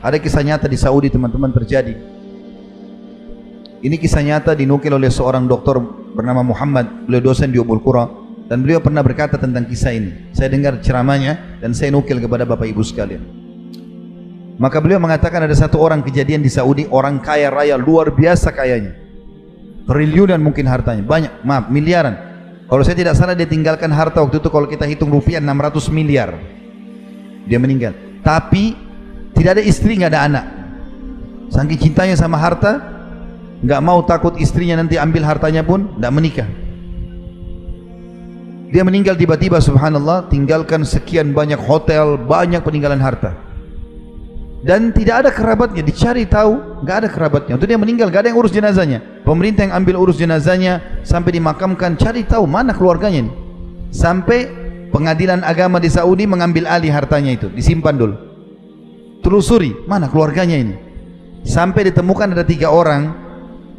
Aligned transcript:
Ada 0.00 0.16
kisah 0.16 0.40
nyata 0.40 0.64
di 0.64 0.80
Saudi 0.80 1.12
teman-teman 1.12 1.52
terjadi. 1.52 1.92
Ini 3.80 3.96
kisah 4.00 4.24
nyata 4.24 4.56
dinukil 4.56 4.92
oleh 4.96 5.12
seorang 5.12 5.44
dokter 5.44 5.76
bernama 6.16 6.40
Muhammad, 6.40 7.08
beliau 7.08 7.32
dosen 7.32 7.52
di 7.52 7.60
Ummul 7.60 7.80
Qura 7.84 8.08
dan 8.48 8.64
beliau 8.64 8.80
pernah 8.80 9.04
berkata 9.04 9.36
tentang 9.36 9.68
kisah 9.68 9.92
ini. 9.92 10.32
Saya 10.32 10.52
dengar 10.52 10.80
ceramahnya 10.80 11.60
dan 11.60 11.76
saya 11.76 11.92
nukil 11.92 12.16
kepada 12.16 12.48
Bapak 12.48 12.68
Ibu 12.68 12.80
sekalian. 12.80 13.22
Maka 14.60 14.76
beliau 14.80 15.00
mengatakan 15.00 15.44
ada 15.44 15.56
satu 15.56 15.80
orang 15.80 16.04
kejadian 16.04 16.44
di 16.44 16.52
Saudi, 16.52 16.84
orang 16.92 17.20
kaya 17.20 17.48
raya 17.48 17.80
luar 17.80 18.12
biasa 18.12 18.52
kayanya. 18.52 18.92
Triliunan 19.88 20.40
mungkin 20.40 20.68
hartanya, 20.68 21.00
banyak, 21.00 21.32
maaf, 21.44 21.72
miliaran. 21.72 22.16
Kalau 22.68 22.84
saya 22.84 22.96
tidak 23.00 23.16
salah 23.16 23.32
dia 23.32 23.48
tinggalkan 23.48 23.88
harta 23.88 24.20
waktu 24.20 24.36
itu 24.36 24.48
kalau 24.52 24.68
kita 24.68 24.84
hitung 24.84 25.08
rupiah 25.08 25.40
600 25.40 25.88
miliar. 25.88 26.36
Dia 27.48 27.56
meninggal. 27.56 27.96
Tapi 28.20 28.89
tidak 29.40 29.56
ada 29.56 29.64
istri, 29.64 29.96
nggak 29.96 30.12
ada 30.12 30.22
anak. 30.28 30.44
Saking 31.48 31.80
cintanya 31.80 32.12
sama 32.12 32.36
harta, 32.36 32.76
nggak 33.64 33.80
mau 33.80 34.04
takut 34.04 34.36
istrinya 34.36 34.76
nanti 34.76 35.00
ambil 35.00 35.24
hartanya 35.24 35.64
pun, 35.64 35.96
nggak 35.96 36.12
menikah. 36.12 36.48
Dia 38.68 38.84
meninggal 38.84 39.16
tiba-tiba 39.16 39.56
subhanallah, 39.56 40.28
tinggalkan 40.28 40.84
sekian 40.84 41.32
banyak 41.32 41.56
hotel, 41.56 42.20
banyak 42.20 42.60
peninggalan 42.60 43.00
harta. 43.00 43.32
Dan 44.60 44.92
tidak 44.92 45.24
ada 45.24 45.30
kerabatnya, 45.32 45.80
dicari 45.80 46.28
tahu, 46.28 46.84
nggak 46.84 46.96
ada 47.00 47.08
kerabatnya. 47.08 47.56
Untuk 47.56 47.64
dia 47.64 47.80
meninggal, 47.80 48.12
nggak 48.12 48.28
ada 48.28 48.28
yang 48.28 48.38
urus 48.44 48.52
jenazahnya. 48.52 49.24
Pemerintah 49.24 49.64
yang 49.64 49.72
ambil 49.72 50.04
urus 50.04 50.20
jenazahnya 50.20 51.00
sampai 51.00 51.40
dimakamkan, 51.40 51.96
cari 51.96 52.28
tahu 52.28 52.44
mana 52.44 52.76
keluarganya 52.76 53.24
ini. 53.24 53.32
Sampai 53.88 54.52
pengadilan 54.92 55.40
agama 55.48 55.80
di 55.80 55.88
Saudi 55.88 56.28
mengambil 56.28 56.68
alih 56.68 56.92
hartanya 56.92 57.32
itu, 57.40 57.48
disimpan 57.48 57.96
dulu 57.96 58.29
telusuri 59.20 59.86
mana 59.86 60.08
keluarganya 60.08 60.56
ini? 60.56 60.74
Sampai 61.44 61.88
ditemukan 61.88 62.36
ada 62.36 62.44
tiga 62.44 62.68
orang 62.68 63.16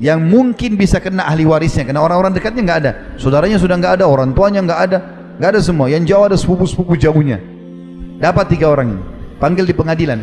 yang 0.02 0.17
mungkin 0.17 0.73
bisa 0.78 0.97
kena 0.97 1.30
ahli 1.30 1.45
warisnya. 1.45 1.86
Karena 1.86 2.02
orang-orang 2.02 2.34
dekatnya 2.34 2.61
nggak 2.66 2.80
ada. 2.81 2.92
Saudaranya 3.22 3.62
sudah 3.62 3.78
nggak 3.78 4.02
ada 4.02 4.06
orang 4.09 4.34
tuanya 4.34 4.66
nggak 4.66 4.80
ada. 4.89 4.97
Nggak 5.38 5.50
ada 5.58 5.62
semua. 5.62 5.86
Yang 5.94 6.03
jauh 6.09 6.25
ada 6.25 6.38
sepupu-sepupu 6.38 6.97
jauhnya. 6.97 7.38
Dapat 8.17 8.58
tiga 8.58 8.73
orang 8.73 8.97
ini. 8.97 9.03
Panggil 9.38 9.66
di 9.69 9.73
pengadilan. 9.78 10.19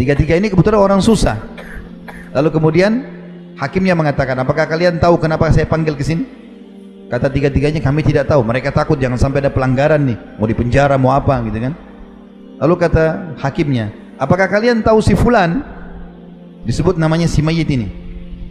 Tiga-tiga 0.00 0.40
ini 0.40 0.48
kebetulan 0.48 0.80
orang 0.80 1.00
susah. 1.04 1.36
Lalu 2.32 2.48
kemudian 2.48 2.92
hakimnya 3.60 3.92
mengatakan 3.92 4.40
apakah 4.40 4.64
kalian 4.64 4.96
tahu 4.96 5.20
kenapa 5.20 5.52
saya 5.52 5.68
panggil 5.68 5.92
ke 5.92 6.04
sini? 6.04 6.24
Kata 7.12 7.28
tiga-tiganya 7.28 7.84
kami 7.84 8.00
tidak 8.00 8.32
tahu. 8.32 8.40
Mereka 8.40 8.72
takut 8.72 8.96
jangan 8.96 9.20
sampai 9.20 9.44
ada 9.44 9.52
pelanggaran 9.52 10.00
nih. 10.08 10.40
Mau 10.40 10.48
dipenjara 10.48 10.96
mau 10.96 11.12
apa 11.12 11.36
gitu 11.44 11.60
kan 11.60 11.91
Lalu 12.62 12.74
kata 12.78 13.34
hakimnya, 13.42 13.90
apakah 14.22 14.46
kalian 14.46 14.86
tahu 14.86 15.02
si 15.02 15.18
fulan? 15.18 15.66
Disebut 16.62 16.94
namanya 16.94 17.26
si 17.26 17.42
mayit 17.42 17.66
ini. 17.66 17.90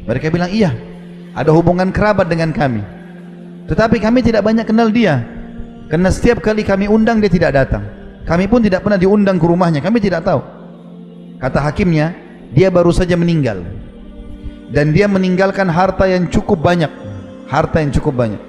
Mereka 0.04 0.28
bilang, 0.28 0.52
iya, 0.52 0.76
ada 1.32 1.56
hubungan 1.56 1.96
kerabat 1.96 2.28
dengan 2.28 2.52
kami. 2.52 2.84
Tetapi 3.72 4.04
kami 4.04 4.20
tidak 4.20 4.44
banyak 4.44 4.68
kenal 4.68 4.92
dia. 4.92 5.24
Karena 5.88 6.12
setiap 6.12 6.44
kali 6.44 6.68
kami 6.68 6.92
undang 6.92 7.24
dia 7.24 7.32
tidak 7.32 7.56
datang. 7.56 7.88
Kami 8.28 8.52
pun 8.52 8.60
tidak 8.60 8.84
pernah 8.84 9.00
diundang 9.00 9.40
ke 9.40 9.48
rumahnya, 9.48 9.80
kami 9.80 10.04
tidak 10.04 10.28
tahu. 10.28 10.44
Kata 11.40 11.64
hakimnya, 11.64 12.12
dia 12.52 12.68
baru 12.68 12.92
saja 12.92 13.16
meninggal. 13.16 13.64
Dan 14.76 14.92
dia 14.92 15.08
meninggalkan 15.08 15.72
harta 15.72 16.04
yang 16.04 16.28
cukup 16.28 16.60
banyak. 16.60 16.92
Harta 17.48 17.80
yang 17.80 17.96
cukup 17.96 18.12
banyak. 18.20 18.44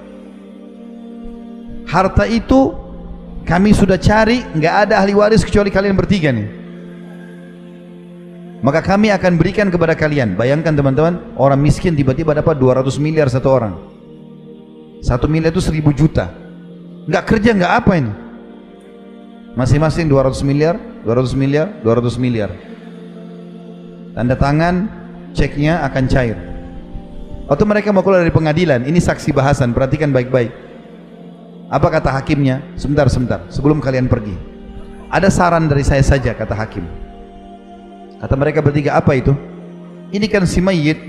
Harta 1.87 2.27
itu 2.27 2.82
kami 3.43 3.75
sudah 3.75 3.99
cari, 3.99 4.47
nggak 4.55 4.75
ada 4.89 4.95
ahli 5.03 5.13
waris 5.13 5.43
kecuali 5.43 5.69
kalian 5.69 5.99
bertiga 5.99 6.31
nih. 6.31 6.63
Maka 8.63 8.79
kami 8.79 9.11
akan 9.11 9.35
berikan 9.35 9.67
kepada 9.75 9.99
kalian. 9.99 10.39
Bayangkan 10.39 10.71
teman-teman, 10.79 11.35
orang 11.35 11.59
miskin 11.59 11.99
tiba-tiba 11.99 12.31
dapat 12.31 12.63
200 12.63 12.95
miliar 13.03 13.27
satu 13.27 13.51
orang. 13.51 13.75
Satu 15.03 15.27
miliar 15.27 15.51
itu 15.51 15.59
seribu 15.59 15.91
juta. 15.91 16.31
Nggak 17.11 17.25
kerja, 17.27 17.51
nggak 17.59 17.73
apa 17.83 17.93
ini. 17.99 18.13
Masing-masing 19.59 20.07
200 20.07 20.47
miliar, 20.47 20.79
200 21.03 21.35
miliar, 21.35 21.67
200 21.83 22.15
miliar. 22.23 22.55
Tanda 24.15 24.39
tangan, 24.39 24.75
ceknya 25.35 25.83
akan 25.83 26.05
cair. 26.07 26.39
Waktu 27.51 27.65
mereka 27.67 27.91
mau 27.91 28.07
keluar 28.07 28.23
dari 28.23 28.31
pengadilan, 28.31 28.87
ini 28.87 29.03
saksi 29.03 29.35
bahasan, 29.35 29.75
perhatikan 29.75 30.15
baik-baik. 30.15 30.72
Apa 31.73 31.89
kata 31.89 32.13
hakimnya? 32.13 32.61
Sebentar, 32.77 33.09
sebentar, 33.09 33.49
sebelum 33.49 33.81
kalian 33.81 34.05
pergi. 34.05 34.37
Ada 35.09 35.33
saran 35.33 35.73
dari 35.73 35.81
saya 35.81 36.05
saja, 36.05 36.37
kata 36.37 36.53
hakim. 36.53 36.85
Kata 38.21 38.35
mereka 38.37 38.61
bertiga, 38.61 39.01
apa 39.01 39.17
itu? 39.17 39.33
Ini 40.13 40.29
kan 40.29 40.45
si 40.45 40.61
mayit, 40.61 41.01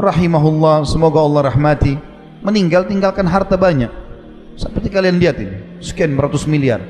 rahimahullah, 0.00 0.88
semoga 0.88 1.20
Allah 1.20 1.52
rahmati, 1.52 2.00
meninggal 2.40 2.88
tinggalkan 2.88 3.28
harta 3.28 3.60
banyak. 3.60 3.92
Seperti 4.56 4.88
kalian 4.88 5.20
lihat 5.20 5.36
ini, 5.36 5.84
sekian 5.84 6.16
ratus 6.16 6.48
miliar. 6.48 6.80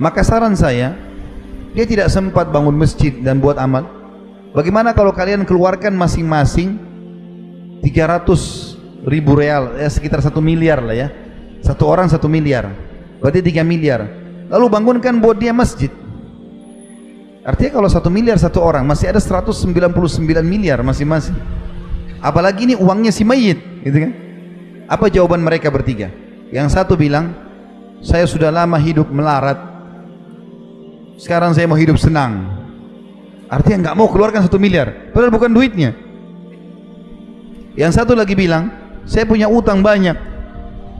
Maka 0.00 0.24
saran 0.24 0.56
saya, 0.56 0.96
dia 1.76 1.84
tidak 1.84 2.08
sempat 2.08 2.48
bangun 2.48 2.80
masjid 2.80 3.12
dan 3.20 3.44
buat 3.44 3.60
amal. 3.60 3.84
Bagaimana 4.56 4.96
kalau 4.96 5.12
kalian 5.12 5.44
keluarkan 5.44 5.92
masing-masing 5.92 6.80
300 7.84 9.04
ribu 9.04 9.36
real, 9.36 9.76
ya 9.76 9.88
sekitar 9.92 10.24
satu 10.24 10.40
miliar 10.40 10.80
lah 10.80 10.96
ya 10.96 11.27
satu 11.62 11.84
orang 11.88 12.06
satu 12.06 12.30
miliar. 12.30 12.70
Berarti 13.18 13.42
tiga 13.42 13.66
miliar. 13.66 14.06
Lalu 14.48 14.66
bangunkan 14.70 15.18
buat 15.20 15.36
dia 15.36 15.52
masjid. 15.52 15.90
Artinya 17.48 17.80
kalau 17.80 17.88
satu 17.88 18.08
miliar 18.12 18.36
satu 18.36 18.60
orang 18.60 18.84
masih 18.84 19.08
ada 19.08 19.20
199 19.20 19.88
miliar 20.44 20.84
masing-masing. 20.84 21.36
Apalagi 22.20 22.68
ini 22.68 22.74
uangnya 22.74 23.14
si 23.14 23.22
mayit, 23.22 23.56
gitu 23.86 24.04
kan? 24.04 24.12
Apa 24.90 25.08
jawaban 25.08 25.40
mereka 25.40 25.70
bertiga? 25.70 26.10
Yang 26.50 26.76
satu 26.76 26.98
bilang, 26.98 27.32
saya 28.04 28.28
sudah 28.28 28.52
lama 28.52 28.76
hidup 28.76 29.08
melarat. 29.08 29.56
Sekarang 31.16 31.54
saya 31.56 31.64
mau 31.70 31.78
hidup 31.78 31.96
senang. 31.96 32.52
Artinya 33.48 33.88
nggak 33.88 33.96
mau 33.96 34.12
keluarkan 34.12 34.44
satu 34.44 34.60
miliar, 34.60 35.08
padahal 35.14 35.32
bukan 35.32 35.48
duitnya. 35.48 35.96
Yang 37.78 38.02
satu 38.02 38.12
lagi 38.12 38.36
bilang, 38.36 38.68
saya 39.08 39.24
punya 39.24 39.48
utang 39.48 39.80
banyak 39.80 40.27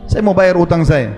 saya 0.09 0.25
mau 0.25 0.33
bayar 0.33 0.57
utang 0.57 0.83
saya. 0.83 1.13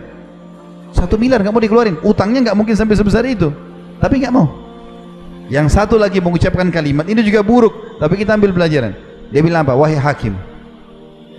Satu 0.90 1.14
miliar 1.14 1.40
nggak 1.40 1.54
mau 1.54 1.62
dikeluarin. 1.62 1.96
Utangnya 2.02 2.50
nggak 2.50 2.56
mungkin 2.58 2.74
sampai 2.74 2.98
sebesar 2.98 3.22
itu. 3.24 3.54
Tapi 4.02 4.18
nggak 4.20 4.34
mau. 4.34 4.50
Yang 5.46 5.78
satu 5.78 5.94
lagi 5.94 6.18
mengucapkan 6.18 6.66
kalimat 6.68 7.06
ini 7.06 7.22
juga 7.22 7.46
buruk. 7.46 7.96
Tapi 8.02 8.18
kita 8.18 8.34
ambil 8.34 8.50
pelajaran. 8.50 8.92
Dia 9.30 9.40
bilang 9.40 9.62
apa? 9.62 9.78
Wahai 9.78 9.94
hakim 9.94 10.50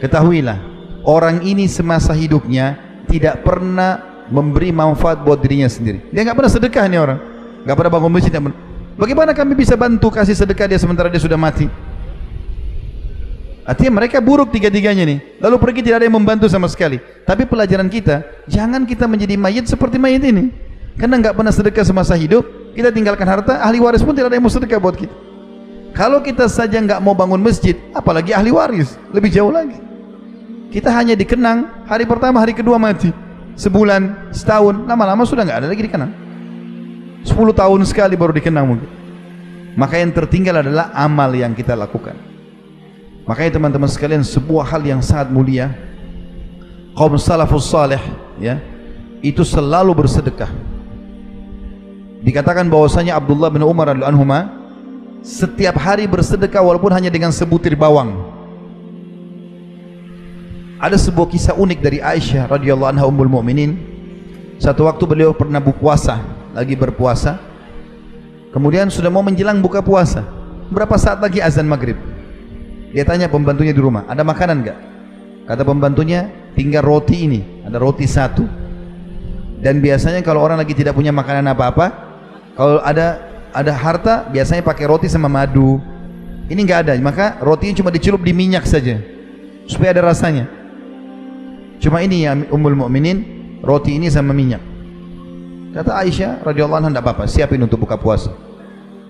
ketahuilah 0.01 0.57
orang 1.06 1.45
ini 1.45 1.69
semasa 1.69 2.11
hidupnya 2.17 2.73
tidak 3.06 3.45
pernah 3.45 4.25
memberi 4.34 4.73
manfaat 4.73 5.22
buat 5.22 5.38
dirinya 5.38 5.69
sendiri. 5.69 6.09
Dia 6.09 6.25
nggak 6.25 6.38
pernah 6.40 6.51
sedekah 6.51 6.85
nih 6.90 7.00
orang. 7.00 7.19
Nggak 7.61 7.78
pernah 7.78 7.91
bangun 7.94 8.11
masjid. 8.11 8.34
Bagaimana 8.97 9.31
kami 9.38 9.53
bisa 9.53 9.78
bantu 9.78 10.09
kasih 10.09 10.34
sedekah 10.34 10.66
dia 10.66 10.79
sementara 10.81 11.07
dia 11.11 11.22
sudah 11.22 11.38
mati 11.38 11.69
Artinya 13.61 14.01
mereka 14.01 14.17
buruk 14.17 14.49
tiga-tiganya 14.49 15.05
nih. 15.05 15.19
Lalu 15.38 15.55
pergi 15.61 15.81
tidak 15.85 16.01
ada 16.01 16.05
yang 16.09 16.17
membantu 16.17 16.49
sama 16.49 16.66
sekali. 16.66 16.97
Tapi 17.29 17.45
pelajaran 17.45 17.85
kita, 17.88 18.45
jangan 18.49 18.89
kita 18.89 19.05
menjadi 19.05 19.38
mayit 19.38 19.69
seperti 19.69 20.01
mayit 20.01 20.25
ini. 20.25 20.49
Karena 20.97 21.22
nggak 21.22 21.38
pernah 21.38 21.53
sedekah 21.53 21.85
semasa 21.85 22.17
hidup, 22.17 22.73
kita 22.73 22.89
tinggalkan 22.89 23.27
harta, 23.29 23.61
ahli 23.61 23.77
waris 23.77 24.01
pun 24.01 24.17
tidak 24.17 24.33
ada 24.33 24.35
yang 24.41 24.45
mau 24.45 24.53
sedekah 24.53 24.81
buat 24.81 24.97
kita. 24.97 25.13
Kalau 25.94 26.23
kita 26.23 26.47
saja 26.49 26.79
nggak 26.79 26.99
mau 27.03 27.13
bangun 27.13 27.38
masjid, 27.38 27.77
apalagi 27.94 28.33
ahli 28.33 28.49
waris, 28.49 28.97
lebih 29.13 29.29
jauh 29.29 29.53
lagi. 29.53 29.78
Kita 30.72 30.88
hanya 30.95 31.13
dikenang 31.19 31.85
hari 31.85 32.07
pertama, 32.07 32.39
hari 32.39 32.55
kedua 32.55 32.79
mati. 32.79 33.11
Sebulan, 33.59 34.31
setahun, 34.31 34.88
lama-lama 34.88 35.28
sudah 35.28 35.43
nggak 35.43 35.59
ada 35.61 35.67
lagi 35.67 35.84
dikenang. 35.84 36.11
Sepuluh 37.28 37.53
tahun 37.53 37.84
sekali 37.85 38.16
baru 38.16 38.34
dikenang 38.34 38.66
mungkin. 38.66 38.90
Maka 39.75 39.99
yang 39.99 40.16
tertinggal 40.16 40.63
adalah 40.63 40.90
amal 40.96 41.29
yang 41.35 41.52
kita 41.53 41.75
lakukan. 41.75 42.30
Makanya 43.29 43.52
teman-teman 43.58 43.90
sekalian 43.90 44.26
sebuah 44.26 44.66
hal 44.66 44.82
yang 44.82 45.02
sangat 45.02 45.29
mulia 45.29 45.70
kaum 46.97 47.16
salafus 47.16 47.70
salih 47.70 48.02
ya 48.41 48.59
itu 49.22 49.46
selalu 49.46 49.94
bersedekah. 49.94 50.50
Dikatakan 52.22 52.70
bahwasanya 52.70 53.18
Abdullah 53.18 53.50
bin 53.50 53.66
Umar 53.66 53.94
radhiyallahu 53.94 54.62
setiap 55.22 55.78
hari 55.78 56.09
bersedekah 56.09 56.62
walaupun 56.62 56.94
hanya 56.94 57.09
dengan 57.09 57.29
sebutir 57.34 57.78
bawang. 57.78 58.14
Ada 60.82 60.97
sebuah 60.97 61.29
kisah 61.29 61.53
unik 61.53 61.79
dari 61.82 62.02
Aisyah 62.02 62.50
radhiyallahu 62.50 62.90
anha 62.90 63.06
ummul 63.06 63.29
mukminin. 63.29 63.78
Satu 64.58 64.85
waktu 64.85 65.02
beliau 65.06 65.34
pernah 65.34 65.62
berpuasa, 65.62 66.22
lagi 66.53 66.73
berpuasa. 66.78 67.38
Kemudian 68.53 68.90
sudah 68.90 69.09
mau 69.09 69.26
menjelang 69.26 69.62
buka 69.62 69.82
puasa. 69.82 70.26
Berapa 70.70 70.97
saat 70.97 71.22
lagi 71.22 71.41
azan 71.41 71.66
maghrib? 71.66 72.10
Dia 72.91 73.08
tanya 73.08 73.32
pembantunya 73.32 73.72
di 73.72 73.79
rumah, 73.79 74.03
ada 74.08 74.22
makanan 74.23 74.55
enggak? 74.64 74.79
Kata 75.47 75.64
pembantunya, 75.64 76.28
tinggal 76.55 76.84
roti 76.84 77.28
ini, 77.28 77.41
ada 77.64 77.79
roti 77.79 78.03
satu. 78.03 78.43
Dan 79.61 79.79
biasanya 79.79 80.20
kalau 80.26 80.43
orang 80.43 80.59
lagi 80.59 80.76
tidak 80.76 80.97
punya 80.97 81.16
makanan 81.16 81.47
apa-apa, 81.55 81.85
kalau 82.55 82.84
ada 82.84 83.32
ada 83.52 83.72
harta 83.76 84.28
biasanya 84.32 84.64
pakai 84.64 84.85
roti 84.88 85.08
sama 85.08 85.32
madu. 85.32 85.79
Ini 86.52 86.59
nggak 86.67 86.79
ada, 86.88 86.93
maka 86.99 87.40
rotinya 87.40 87.79
cuma 87.79 87.90
dicelup 87.96 88.20
di 88.20 88.35
minyak 88.35 88.67
saja 88.67 88.99
supaya 89.72 89.96
ada 89.96 90.03
rasanya. 90.11 90.52
Cuma 91.79 92.03
ini 92.03 92.28
ya 92.28 92.35
Ummul 92.52 92.76
Mukminin, 92.76 93.23
roti 93.64 93.96
ini 93.96 94.11
sama 94.11 94.35
minyak. 94.35 94.59
Kata 95.72 95.96
Aisyah 96.03 96.44
radhiyallahu 96.44 96.84
anha 96.84 96.90
tidak 96.91 97.03
apa-apa, 97.08 97.23
siapin 97.32 97.64
untuk 97.64 97.79
buka 97.87 97.96
puasa. 97.96 98.35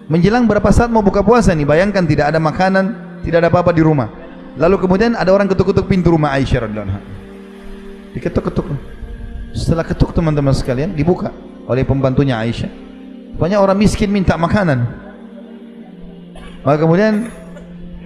Menjelang 0.06 0.46
berapa 0.46 0.70
saat 0.70 0.94
mau 0.94 1.02
buka 1.02 1.26
puasa 1.26 1.58
nih? 1.58 1.66
Bayangkan 1.66 2.06
tidak 2.06 2.30
ada 2.30 2.38
makanan, 2.38 3.11
tidak 3.22 3.46
ada 3.46 3.50
apa-apa 3.50 3.72
di 3.72 3.82
rumah. 3.86 4.10
Lalu 4.60 4.76
kemudian 4.84 5.16
ada 5.16 5.32
orang 5.32 5.48
ketuk-ketuk 5.48 5.88
pintu 5.88 6.12
rumah 6.12 6.36
Aisyah 6.36 6.68
radhiyallahu. 6.68 7.02
Diketuk-ketuk. 8.18 8.66
Setelah 9.56 9.84
ketuk 9.88 10.12
teman-teman 10.12 10.52
sekalian 10.52 10.92
dibuka 10.92 11.32
oleh 11.68 11.88
pembantunya 11.88 12.36
Aisyah. 12.40 12.72
Banyak 13.40 13.60
orang 13.60 13.78
miskin 13.80 14.12
minta 14.12 14.36
makanan. 14.36 14.84
Maka 16.62 16.78
kemudian 16.78 17.32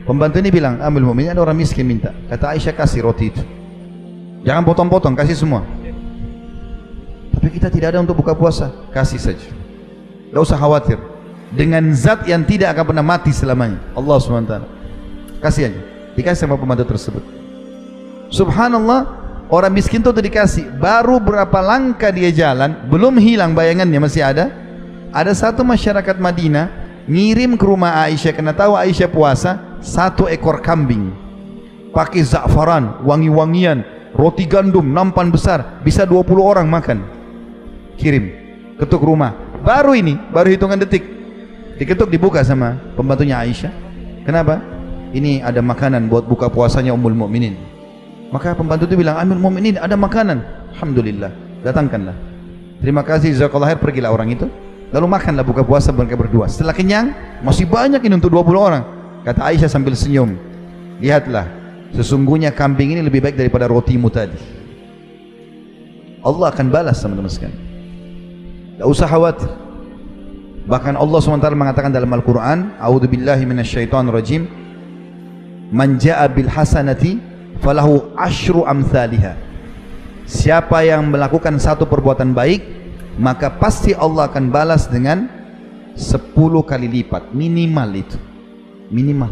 pembantu 0.06 0.38
ini 0.40 0.50
bilang, 0.54 0.80
ambil 0.80 1.12
Mukminin 1.12 1.34
ada 1.34 1.42
orang 1.42 1.58
miskin 1.58 1.84
minta. 1.84 2.14
Kata 2.30 2.54
Aisyah 2.54 2.74
kasih 2.78 3.04
roti 3.04 3.34
itu. 3.34 3.44
Jangan 4.46 4.62
potong-potong, 4.62 5.18
kasih 5.18 5.34
semua. 5.34 5.66
Tapi 7.34 7.50
kita 7.50 7.74
tidak 7.74 7.98
ada 7.98 8.00
untuk 8.06 8.22
buka 8.22 8.38
puasa, 8.38 8.70
kasih 8.94 9.18
saja. 9.18 9.50
Tidak 10.30 10.42
usah 10.42 10.62
khawatir. 10.62 11.02
Dengan 11.50 11.90
zat 11.98 12.30
yang 12.30 12.46
tidak 12.46 12.78
akan 12.78 12.94
pernah 12.94 13.06
mati 13.06 13.34
selamanya. 13.34 13.82
Allah 13.98 14.18
SWT. 14.22 14.75
Kasih 15.40 15.72
aja. 15.72 15.82
Dikasih 16.16 16.48
sama 16.48 16.56
pembantu 16.56 16.96
tersebut. 16.96 17.24
Subhanallah, 18.32 19.08
orang 19.52 19.74
miskin 19.76 20.00
itu 20.00 20.12
dikasih. 20.12 20.76
Baru 20.80 21.20
berapa 21.20 21.60
langkah 21.60 22.10
dia 22.10 22.32
jalan, 22.32 22.88
belum 22.88 23.20
hilang 23.20 23.52
bayangannya 23.54 24.00
masih 24.00 24.24
ada. 24.24 24.52
Ada 25.16 25.32
satu 25.32 25.64
masyarakat 25.64 26.20
Madinah 26.20 26.86
ngirim 27.06 27.54
ke 27.56 27.66
rumah 27.66 28.02
Aisyah 28.06 28.34
karena 28.34 28.54
tahu 28.54 28.74
Aisyah 28.74 29.10
puasa 29.10 29.78
satu 29.80 30.26
ekor 30.26 30.60
kambing 30.60 31.14
pakai 31.94 32.26
za'faran 32.26 33.06
wangi-wangian 33.06 33.86
roti 34.18 34.50
gandum 34.50 34.90
nampan 34.90 35.30
besar 35.30 35.80
bisa 35.86 36.04
20 36.04 36.26
orang 36.42 36.68
makan 36.68 37.06
kirim 37.96 38.34
ketuk 38.82 39.06
rumah 39.06 39.38
baru 39.62 39.94
ini 39.94 40.18
baru 40.34 40.50
hitungan 40.50 40.82
detik 40.82 41.06
diketuk 41.78 42.10
dibuka 42.10 42.42
sama 42.42 42.76
pembantunya 42.98 43.38
Aisyah 43.38 43.72
kenapa 44.26 44.75
ini 45.16 45.40
ada 45.40 45.64
makanan 45.64 46.12
buat 46.12 46.28
buka 46.28 46.52
puasanya 46.52 46.92
Ummul 46.92 47.16
Mukminin. 47.16 47.56
Maka 48.36 48.52
pembantu 48.52 48.84
itu 48.92 49.00
bilang 49.00 49.16
Ummul 49.24 49.48
Mukminin 49.48 49.80
ada 49.80 49.96
makanan. 49.96 50.44
Alhamdulillah 50.76 51.32
datangkanlah. 51.64 52.16
Terima 52.84 53.00
kasih 53.02 53.32
jazakallah 53.32 53.72
khair 53.72 53.80
pergilah 53.80 54.12
orang 54.12 54.36
itu. 54.36 54.46
Lalu 54.92 55.08
makanlah 55.08 55.48
buka 55.48 55.64
puasa 55.64 55.96
mereka 55.96 56.20
berdua. 56.20 56.52
Setelah 56.52 56.76
kenyang 56.76 57.16
masih 57.40 57.64
banyak 57.64 58.04
ini 58.04 58.20
untuk 58.20 58.30
20 58.30 58.60
orang. 58.60 58.84
Kata 59.24 59.48
Aisyah 59.48 59.72
sambil 59.72 59.96
senyum 59.96 60.38
lihatlah 61.00 61.50
sesungguhnya 61.96 62.52
kambing 62.52 62.94
ini 62.94 63.02
lebih 63.02 63.24
baik 63.24 63.40
daripada 63.40 63.72
rotimu 63.72 64.12
tadi. 64.12 64.38
Allah 66.26 66.52
akan 66.52 66.68
balas 66.68 67.00
teman-teman 67.00 67.32
sekalian. 67.32 67.58
Tidak 68.76 68.88
usah 68.90 69.08
khawatir. 69.08 69.48
Bahkan 70.66 70.98
Allah 70.98 71.20
SWT 71.22 71.46
mengatakan 71.54 71.94
dalam 71.94 72.10
Al-Quran, 72.10 72.82
A'udhu 72.82 73.06
billahi 73.06 73.46
minasyaitan 73.46 74.10
rajim, 74.10 74.50
Man 75.74 75.98
ja'a 75.98 76.30
bil 76.30 76.50
hasanati 76.50 77.18
falahu 77.62 78.14
ashru 78.18 78.66
amthaliha. 78.66 79.34
Siapa 80.26 80.82
yang 80.86 81.10
melakukan 81.10 81.58
satu 81.62 81.86
perbuatan 81.86 82.34
baik, 82.34 82.62
maka 83.22 83.54
pasti 83.54 83.94
Allah 83.94 84.30
akan 84.30 84.50
balas 84.50 84.90
dengan 84.90 85.30
sepuluh 85.94 86.66
kali 86.66 86.90
lipat. 86.90 87.34
Minimal 87.34 87.90
itu. 87.96 88.18
Minimal. 88.90 89.32